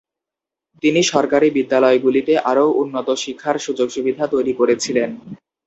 তিনি 0.83 1.01
সরকারি 1.11 1.47
বিদ্যালয়গুলিতে 1.57 2.33
আরও 2.51 2.65
উন্নত 2.81 3.07
শিক্ষার 3.23 3.55
সুযোগসুবিধা 3.65 4.23
তৈরি 4.33 4.53
করেছিলেন। 4.59 5.09